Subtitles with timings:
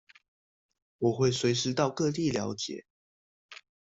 [0.97, 2.87] 我會隨時到各地了解